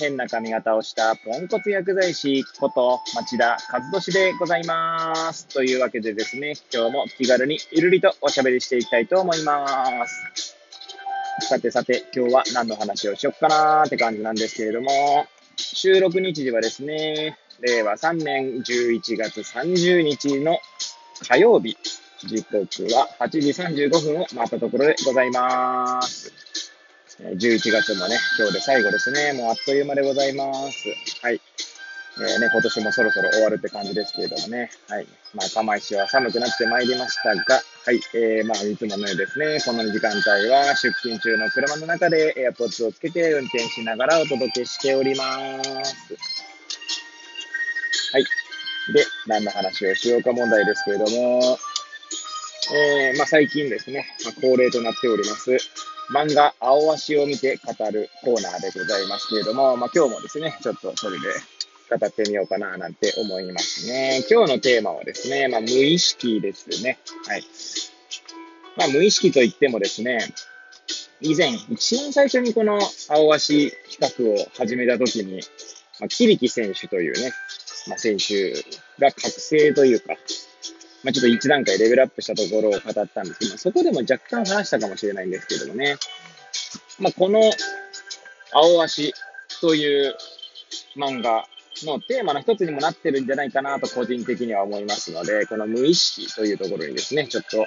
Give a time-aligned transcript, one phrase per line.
[0.00, 5.46] 変な髪型をしたポンコツ薬剤師こと町田和俊でございます。
[5.48, 10.56] というわけでですね、今日も気軽にゆるりとおしゃべりしていきたいと思います。
[11.40, 15.26] さてさて、今日は何の話をしよっかなーって感じなんですけれども、
[15.56, 20.58] 収録日時はですね、令和3年11月30日の
[21.28, 21.76] 火曜日、
[22.26, 22.58] 時刻
[22.94, 26.43] は8時35分を回ったところでございます。
[27.22, 29.32] 11月もね、今日で最後ですね。
[29.34, 30.88] もうあっという間でございます。
[31.22, 31.40] はい。
[32.16, 34.70] えー、ね、今年もそろそろ終わるって感じですけれどもね。
[34.88, 35.06] はい。
[35.34, 38.00] まあ、釜石は寒くなってまいりましたが、はい。
[38.14, 45.24] えー、まあ、いつものようにですね、この時間帯は出勤中の車の中でエアポッツをつけて運転しながらお届けしておりま
[45.62, 45.70] す。
[48.12, 48.24] はい。
[48.92, 51.58] で、何の話をしようか問題ですけれども、
[52.72, 55.56] えー、まあ、最近ですね、まあ、恒例となっております、
[56.10, 61.26] 漫画、青足を見て語るコーナーでございますけれども、まあ、今日もですね、ちょっとそれで
[61.98, 64.22] 語ってみようかななんて思いますね。
[64.30, 66.98] 今日のテーマはですね、まあ、無意識ですね。
[67.26, 67.42] はい。
[68.76, 70.18] まあ、無意識といってもですね、
[71.20, 75.40] 以前、一番最初にこの青足企画を始めたときに、
[76.00, 77.32] まあ、キリキ選手というね、
[77.88, 78.52] まあ、選手
[78.98, 80.16] が覚醒というか、
[81.04, 85.96] まあ、ちょっと一段階レベルアップしたところを語ったんですけど、そこでも若干話したかもしれないんですけどもね。
[86.98, 87.40] まあ、この
[88.52, 89.12] 青足
[89.60, 90.14] という
[90.96, 91.46] 漫画
[91.82, 97.66] のテーマの一つにもなってるんじゃないかなと個人的には思いますので、この無意識というところにですね、ちょっと、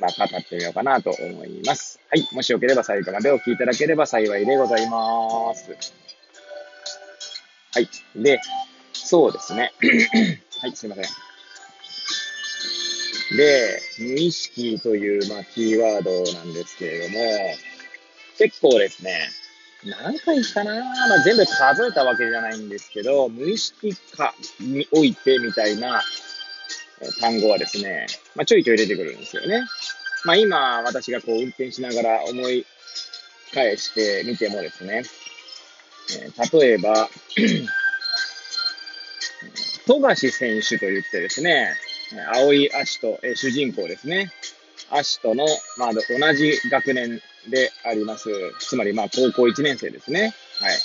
[0.00, 2.00] まあ、語ってみようかなと思います。
[2.10, 2.26] はい。
[2.32, 5.70] もしよければ最後までお聞きいただければ幸いでございます。
[7.72, 7.88] はい。
[8.16, 8.40] で、
[8.92, 9.72] そうですね。
[10.60, 11.27] はい、すいません。
[13.36, 17.18] で、無意識という、まあ、キーワードなんですけれども、
[18.38, 19.28] 結構ですね、
[19.84, 26.02] 何回かな、まあ、全部数えたわけじゃないんですけど、無意識化においてみたいな
[27.20, 29.64] 単語はですね、まあ、ちょいちょい出てくるんですよね。
[30.24, 32.66] まあ、今、私がこう運転しながら思い
[33.54, 35.02] 返してみてもですね、
[36.24, 37.08] えー、例えば、
[39.86, 41.74] 富樫選手と言ってですね、
[42.34, 44.32] 青い足と、え、主人公ですね。
[44.90, 45.46] 足との、
[45.76, 46.00] まあ、同
[46.34, 47.20] じ学年
[47.50, 48.30] であります。
[48.60, 50.34] つまり、まあ、高校1年生ですね。
[50.60, 50.78] はい。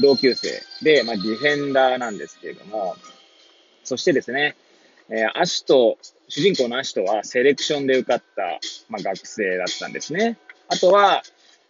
[0.00, 2.96] 同級生で、まあ、ディフェンダーなんですけれども、
[3.84, 4.56] そしてですね、
[5.10, 10.36] えー、足と、主人公の足とはセレクションで受かった、まあ、学生だったんですね。
[10.68, 11.22] あとは、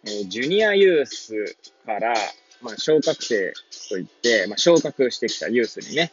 [0.05, 1.55] えー、ジュニアユース
[1.85, 2.13] から、
[2.61, 3.53] まあ、昇格生
[3.89, 6.11] といって、まあ、昇格してきたユースにね、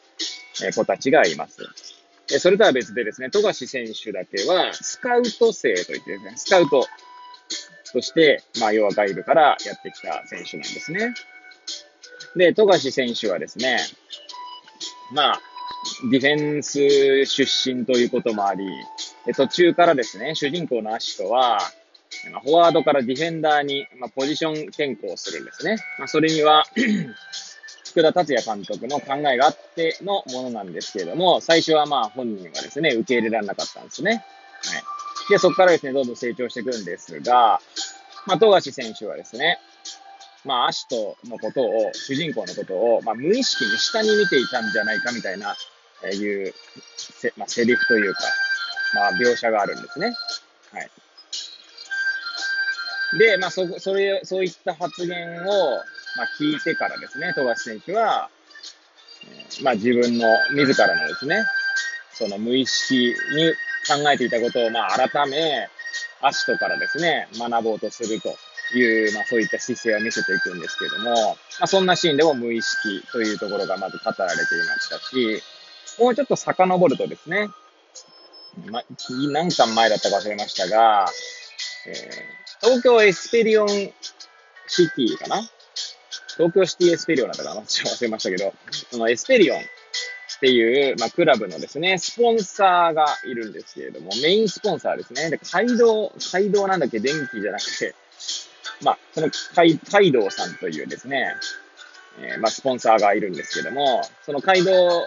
[0.62, 1.95] えー、子たちがいます。
[2.28, 6.86] それとは別でですね、富樫選手だけは、スカウト生といってですね、スカウト
[7.92, 11.14] として、まあ、要は外部からやってきた選手なんですね。
[12.34, 13.78] で、富樫選手はですね、
[15.12, 15.40] まあ、
[16.10, 18.64] ディフェンス出身ということもあり、
[19.34, 21.58] 途中からですね、主人公のアシトは、
[22.42, 25.76] フォワードからディフェンダーに、まあ、ポジション転向するんですね。
[25.98, 26.64] まあ、それには
[27.96, 34.10] 福田達也監督の考えがあってのものなんですけれども、最初はまあ本人はですね、受け入れられなかったんですね。
[34.10, 34.20] はい。
[35.30, 37.58] で、そこからですね、どんどん成長していくんですが、
[38.26, 39.58] まあ、富樫選手はですね、
[40.44, 45.56] まあ、アシトのことを、主人公のことを、まあ、無意識に下に見ていたんじゃないかみたいな、
[46.04, 46.54] えー、いう、
[46.98, 48.20] せ、まあ、セリフというか、
[48.94, 50.12] まあ、描写があるんですね。
[50.70, 50.90] はい。
[53.18, 55.80] で、まあ、そ、それ、そういった発言を、
[56.16, 58.30] まあ、聞いてからですね、富樫選手は、
[59.62, 61.44] まあ、自分の、自らのですね、
[62.12, 63.14] その無意識に
[63.86, 65.68] 考えていたことを、まあ、改め、
[66.22, 68.36] アシトからですね、学ぼうとすると
[68.76, 75.42] いう、まあ、そういった姿勢を見せていくんですけども、まあ、そんなシーンでも無意識というところがまず語られていましたし、
[75.98, 77.48] もうちょっと遡るとですね、
[78.70, 78.82] ま、
[79.32, 81.06] 何巻前だったか忘れましたが、
[81.86, 83.68] えー、東京エスペリオン
[84.66, 85.48] シティかな
[86.36, 88.52] 東京シティエスペリオンだったかなちょっと忘れましたけど、
[88.90, 95.30] そのエスペリオンっていう、まあ、クラブのですね、スポンサーがいるんですけれども、メインスポンサーですね。
[95.30, 97.94] で、街道、街道なんだっけ、電気じゃなくて、
[98.82, 101.32] まあ、その街、街道さんというですね、
[102.20, 105.06] えー、まあ、スポンサーがいるんですけども、その街道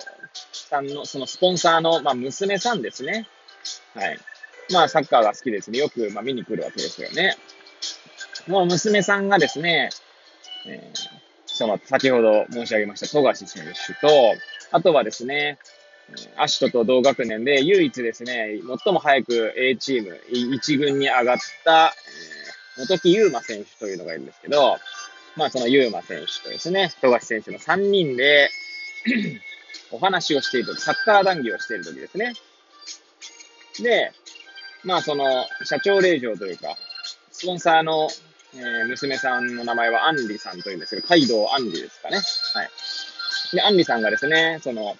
[0.52, 3.28] さんの、そのスポンサーの、まあ、娘さんですね。
[3.94, 4.20] はい。
[4.72, 5.80] まあ、サッカーが好きですね。
[5.80, 7.38] よく、まあ、見に来るわけですよね。
[8.48, 9.90] もう娘さんがですね、
[10.68, 11.19] えー、
[11.60, 14.34] その、先ほど申し上げました、富樫選手と、
[14.72, 15.58] あとはですね、
[16.38, 21.94] アシトと同学年で唯一ですね、最も早く A チーム、1軍に上がった、
[22.78, 24.78] え、元木優馬選手というのがいるんですけど、
[25.36, 28.50] まあその優馬選手とですね、富樫選手の3人で
[29.92, 32.36] お話をしていると、サッカー談義をしているとですね。
[33.82, 34.14] で、
[34.86, 35.26] まあその
[35.66, 36.78] 社長令嬢というか、
[37.32, 38.08] スポンサーの、
[38.56, 42.18] えー、娘さんの名前はアンリさんというんですけど、カイドウアンリですかね。
[42.18, 42.69] はい。
[43.54, 44.98] で、アンリさんがですね、その、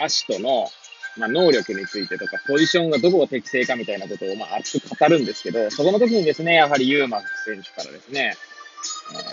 [0.00, 0.68] アシトの、
[1.16, 8.34] まあ、能力についてとか、ポジションがどこが適正かみたいなことを、まあ、熱く語るんですけど、そこの時にですね、やはりユーマ選手からですね、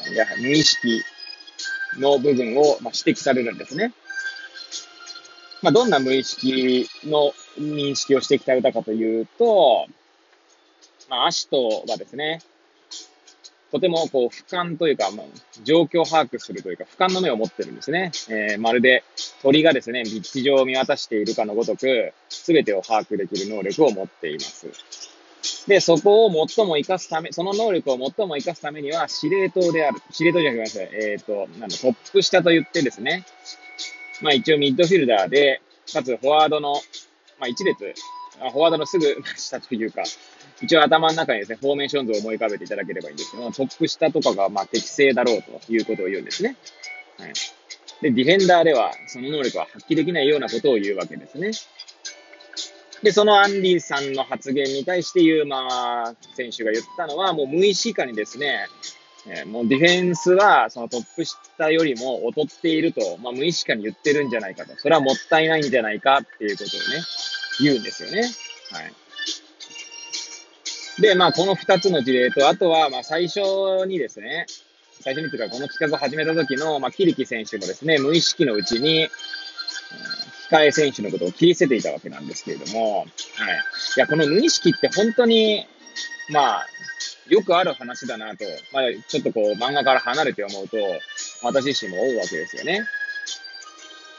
[0.07, 1.01] えー、やはり無意識
[1.97, 3.93] の部分を、まあ、指摘されるんですね。
[5.61, 9.87] まあ、どんな無意識の認識を指摘されたかというと、
[11.09, 12.41] まあ、アシトはですね、
[13.71, 18.11] とてもこう俯瞰というか、もう状況を把握するというか、俯瞰の目を持ってるんですね。
[18.29, 19.03] えー、まるで
[19.41, 24.67] 鳥がですね、立地上を見渡しているかのごとく、すべてを把握できる能力を持っています。
[25.67, 30.01] で、そこを最も活かすため、その能力を最も活かすためには、司令塔である。
[30.11, 33.25] 司令塔じゃなくて、えっ、ー、と、なんだ、トップ下と言ってですね、
[34.21, 36.73] まあ一応ミッドフィルダーで、かつフォワードの、
[37.39, 40.03] まあ一列、フォワードのすぐ下というか、
[40.61, 46.55] 一応頭の中にですね、フォーメーション図を思い浮かべていただければいいんですけど、トップ下とかがま適正だろうということを言うんですね。
[47.17, 47.33] はい。
[48.01, 51.51] で、ディフェンダーではその能力は発揮できないようなことを言うわけですね。
[53.03, 58.67] で、そのアンディさんの発言に対してユーマ選手が言ったのは、もう無意識化にですね、
[59.27, 64.73] えー、もうディフェンスはそのトップ下よりも劣っていると、まあ、無意識化に言ってるんじゃないかと。
[64.77, 67.03] それはもったいないんじゃないかっていうことをね、
[67.59, 68.21] 言うんですよね。
[68.71, 68.93] はい。
[71.01, 73.41] で、まあ、この二つの事例と、あとは、まあ、最初
[73.87, 74.45] にですね、
[75.01, 79.09] 最初にというか、この企画を始めた時の、まあ、キリキ選手もですね、無意識のうちに、
[80.51, 83.07] 控え選手のことを切り捨てていたわけなんですけれども、はい。
[83.07, 83.09] い
[83.97, 85.65] や、この無意識って本当に、
[86.29, 86.67] まあ、
[87.29, 90.77] よくある話だなと、まあ、ちょっとこう、漫画から離れて思うと、
[91.41, 92.85] 私自身も思うわけですよね。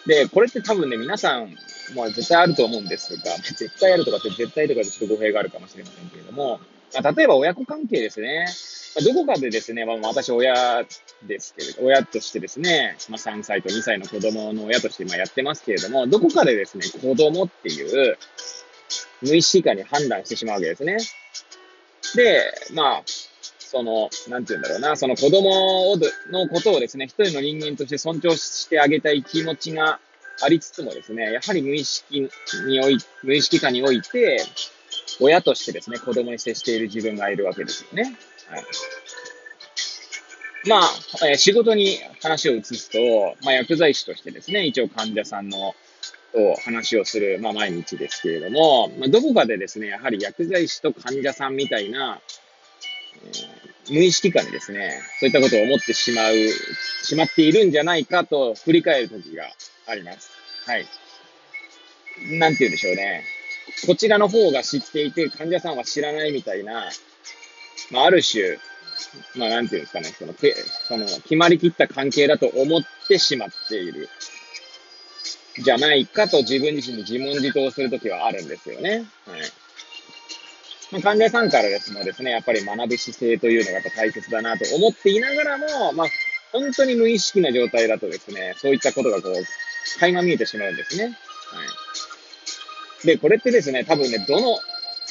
[0.06, 1.56] で、これって多分ね、皆さん、
[1.94, 6.61] まあ絶対あると思うんですが、絶対あるとかって絶対とかでちょっと語弊があるかもしれませんけれども、
[6.94, 8.46] まあ、例えば親子関係ですね。
[8.94, 10.84] まあ、どこかでですね、まあ、私親
[11.26, 18.19] ですけれど、親としてですね、まあ、3歳と2歳の子供の親として今やってますけれども、どこかでですね、子供っていう
[19.23, 20.99] 無意識化に判断してしまうわけですね。
[22.17, 23.02] で、まあ、
[23.58, 25.96] その、なんて言うんだろうな、その子供
[26.31, 29.99] のことをですね、一人の人間として尊重してあげたい気持ちが
[30.43, 32.29] ありつつもですね、やはり無意識
[32.67, 34.44] におい、無意識化において、
[35.21, 38.17] 親としてですね、子供に接している自分がいるわけですよね。
[38.49, 38.65] はい。
[40.69, 45.75] まあ、えー、仕事に話を移すと、まあ、薬剤師としてですね、一応患者さんの、
[46.33, 52.21] と話をする、まあ、毎日ですけれども、まあ、どこかでですね、やはり薬剤師と患者さんみたいな、
[53.25, 56.35] えー、無意識化にですね、そういったことを思ってしまう、
[57.05, 59.44] しまっているんじゃないかと振り返る時が
[59.87, 60.31] あります。
[60.67, 60.87] はい。
[62.39, 63.24] なんて言うんでしょうね。
[63.86, 66.91] こちらの方が知っていて、患者さんは知らないみたいな、
[67.91, 68.58] まあ、ある種、
[69.34, 70.55] まあ、なんていうんですかね、その、け
[70.89, 74.08] その、決まりきった関係だと思ってしまっている、
[75.58, 79.05] じゃないかと自分自身に自問自答するときはあるんですよね。
[79.27, 79.41] はい。
[80.93, 86.06] まあ、患者さんからですもですね、やっぱり学ぶ姿勢というのがやっぱ大切だなと思っていながらも、まあ、
[86.53, 89.32] 本当に無意識な状態だとですね、そういったことがこう、
[90.01, 91.05] 垣間見えてしまうんですね。
[91.05, 91.10] は
[93.05, 93.06] い。
[93.06, 94.53] で、これってですね、多分ね、どの、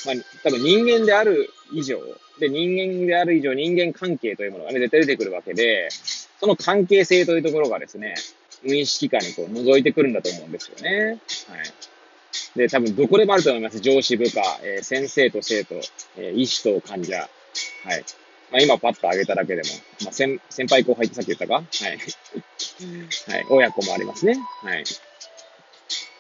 [0.06, 2.00] まあ、多分人間である以上、
[2.40, 5.90] で、人間である以上、人間関係というものがね、絶対出てくるわけで、
[6.40, 8.16] その関係性というところがですね、
[8.64, 11.20] 無意識化にこう覗いてくるんだと思うんですよね。
[11.50, 12.58] はい。
[12.58, 13.80] で、多分どこでもあると思います。
[13.80, 15.76] 上司部下、えー、先生と生徒、
[16.18, 17.18] えー、医師と患者。
[17.18, 17.26] は
[17.96, 18.04] い。
[18.52, 19.70] まあ今パッと挙げただけでも、
[20.04, 21.54] まあ先先輩後輩ってさっき言ったか？
[21.54, 21.66] はい。
[23.28, 23.46] はい。
[23.50, 24.38] 親子もありますね。
[24.64, 24.84] はい。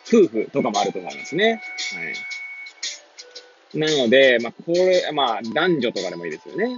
[0.07, 1.61] 夫婦とかもあると思いますね。
[1.95, 3.79] はい。
[3.79, 6.65] なので、まあ、これ、まあ、男女とかでもいいですよね。
[6.65, 6.77] はい。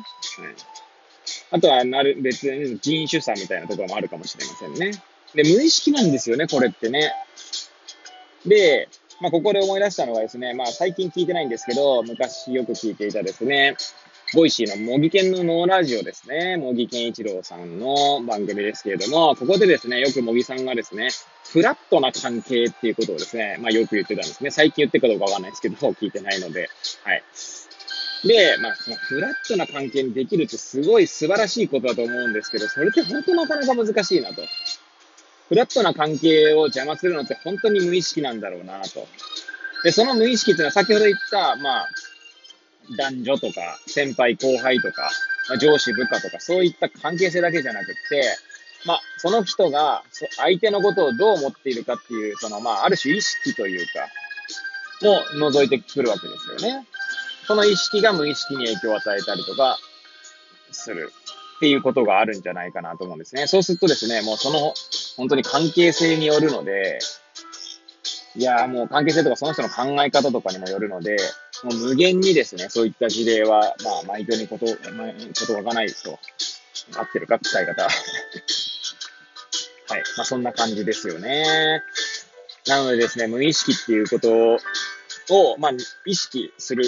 [1.52, 4.92] あとは、なる、別に人種差みたいなところもあるかもしれませんね。
[5.34, 7.12] で、無意識なんですよね、これってね。
[8.46, 8.90] で、
[9.22, 13.75] まあ、ここで思い出したのはですね、まあ、最近聞いてないんですけど、昔よく聞いていたですね、
[14.34, 16.58] Voicyの茂木健の脳ラジオですね。
[16.58, 21.10] 茂木健一郎さんの番組ですけれども、ここでですね、よく茂木さんがですね、
[21.52, 24.50] フラットな関係っていうことをですね、まあよく言ってたんですね。
[24.50, 26.68] 最近言ってるかどうかわかんないですけど、聞いてないので、
[27.04, 27.24] はい。
[28.28, 34.42] で、まあ、そのフラットな関係にできるってすごい素晴らしいことだと思うんですけど、それって本当なかなか難しいなと。
[35.50, 39.08] フラットな関係を邪魔するのって本当に無意識なんだろうなと。
[39.84, 41.90] で、その無意識っていうのは先ほど言った、まあ、
[42.98, 45.10] 男女とか、先輩後輩とか、
[45.50, 48.38] まあ、上司部下とか、そういった関係性だけじゃなくて、
[48.86, 50.04] まあ、その人が、
[50.38, 54.08] 相手のことをどう思っているかっていう、その、まあ、ある種意識というか、
[55.02, 56.86] も覗いてくるわけですよね。
[57.46, 59.78] その意識が無意識に影響を与えたりとか、
[60.72, 61.12] する
[61.58, 63.48] っていうことがあるんじゃないかなと思うんですね。
[63.48, 64.74] そうするとですね、もうその、
[65.18, 67.00] 本当に関係性によるので、
[68.36, 71.18] いやもう関係性とかその人の考え方とかにもよるので、
[71.63, 76.20] もう無限にですね、そういった事例は、まあ、毎度にこと、まあ、ことがないと、
[76.98, 77.84] 合ってるか、伝え方。
[77.84, 77.91] はい。
[80.17, 81.82] まあ、そんな感じですよね。
[82.67, 84.60] なのでですね、無意識っていうこと
[85.34, 85.72] を、まあ、
[86.05, 86.84] 意識する。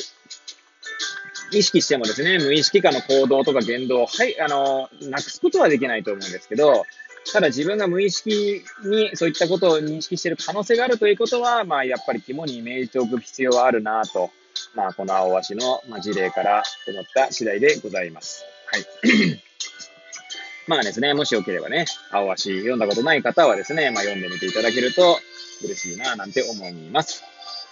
[1.52, 6.84] 意識してもですね、無意識化の行動とか言動を、はい、あの、なくすことはできないと思うんですけど、
[7.32, 14.32] ただ自分が無意識にそういったことを認識している可能性があるということは、まあ、やっぱり肝に銘じておく必要はあるなと
[14.76, 18.44] まあ、この青鷲の、ま事例から思った次第でございます。
[18.72, 18.86] はい。
[20.68, 25.18] まあですね、もしよければね、青鷲読んだことない方はですね、まあ、読んでみていただけると
[25.64, 27.24] 嬉しいな、なんて思います。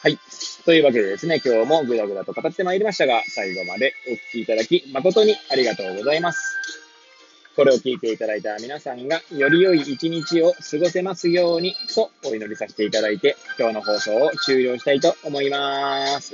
[0.02, 0.18] はい。
[0.66, 6.58] というわけでですね、今日もぐだぐだと語ってまいりましたが、最後までお聞きいただき誠にありがとうございます。
[7.56, 16.34] これを聞いていただいた皆さんが、より良い一日を過ごせますように、とお祈りさせていただいて、今日の放送を終了したいと思います。